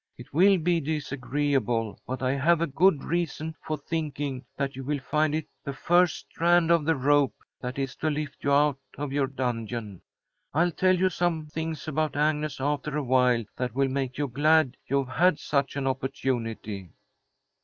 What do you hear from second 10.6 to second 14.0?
tell you some things about Agnes after awhile that will